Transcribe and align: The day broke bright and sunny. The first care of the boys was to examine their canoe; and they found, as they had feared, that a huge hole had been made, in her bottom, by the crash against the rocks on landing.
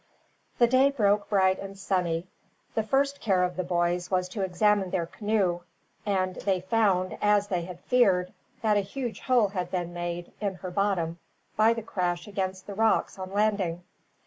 The 0.57 0.65
day 0.65 0.89
broke 0.89 1.29
bright 1.29 1.59
and 1.59 1.77
sunny. 1.77 2.25
The 2.73 2.81
first 2.81 3.21
care 3.21 3.43
of 3.43 3.55
the 3.55 3.63
boys 3.63 4.09
was 4.09 4.27
to 4.29 4.41
examine 4.41 4.89
their 4.89 5.05
canoe; 5.05 5.59
and 6.07 6.37
they 6.37 6.61
found, 6.61 7.19
as 7.21 7.49
they 7.49 7.65
had 7.65 7.79
feared, 7.81 8.33
that 8.63 8.77
a 8.77 8.81
huge 8.81 9.19
hole 9.19 9.49
had 9.49 9.69
been 9.69 9.93
made, 9.93 10.31
in 10.41 10.55
her 10.55 10.71
bottom, 10.71 11.19
by 11.55 11.73
the 11.73 11.83
crash 11.83 12.27
against 12.27 12.65
the 12.65 12.73
rocks 12.73 13.19
on 13.19 13.31
landing. 13.31 13.83